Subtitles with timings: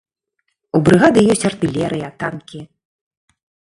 [0.79, 2.59] У брыгады ёсць артылерыя, танкі.